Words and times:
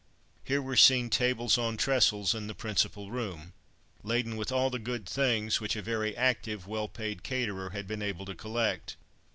Here 0.43 0.63
were 0.63 0.75
seen 0.77 1.11
tables 1.11 1.59
on 1.59 1.77
trestles 1.77 2.33
in 2.33 2.47
the 2.47 2.55
principal 2.55 3.11
room, 3.11 3.53
laden 4.01 4.35
with 4.35 4.51
all 4.51 4.71
the 4.71 4.79
good 4.79 5.07
things 5.07 5.61
which 5.61 5.75
a 5.75 5.81
very 5.83 6.17
active, 6.17 6.65
well 6.65 6.87
paid 6.87 7.21
caterer 7.21 7.69
had 7.69 7.85
been 7.85 8.01
able 8.01 8.25
to 8.25 8.33
collect. 8.33 8.95